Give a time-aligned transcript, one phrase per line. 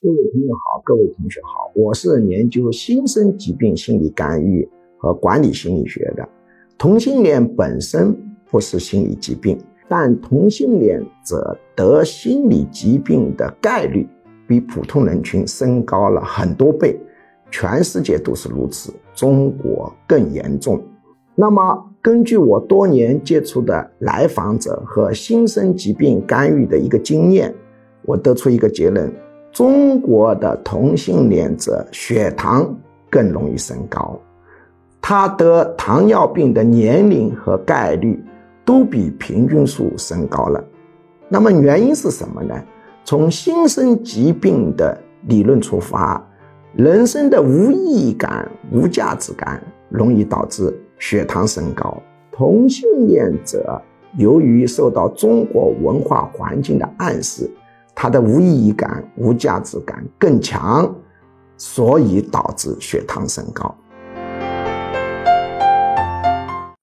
[0.00, 6.28] 各位朋友好，各位同学好，我是研究新生疾病心理干预和管理心理学的。
[6.78, 8.16] 同性恋本身
[8.48, 9.58] 不是心理疾病，
[9.88, 14.08] 但同性恋者得心理疾病的概率
[14.46, 16.96] 比普通人群升高了很多倍，
[17.50, 20.80] 全世界都是如此，中国更严重。
[21.34, 27.52] 那么，根据我多年接触的来访者和新生疾病干预的一个经验，
[28.04, 29.12] 我得出一个结论。
[29.52, 32.72] 中国的同性恋者血糖
[33.10, 34.16] 更容易升高，
[35.00, 38.22] 他得糖尿病的年龄和概率
[38.64, 40.62] 都比平均数升高了。
[41.28, 42.54] 那么原因是什么呢？
[43.04, 46.24] 从新生疾病的理论出发，
[46.74, 52.00] 人生的无意义感、无价值感容易导致血糖升高。
[52.30, 53.80] 同性恋者
[54.16, 57.50] 由于受到中国文化环境的暗示。
[58.00, 60.88] 它的无意义感、无价值感更强，
[61.56, 63.74] 所以导致血糖升高。